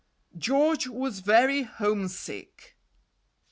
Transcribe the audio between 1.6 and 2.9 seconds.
homesick.